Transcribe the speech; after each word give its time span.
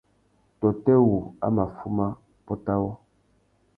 Tôtê 0.59 0.95
wu 1.05 1.17
a 1.45 1.47
mà 1.55 1.65
fuma 1.77 2.07
pôt 2.45 2.65
awô? 2.73 2.89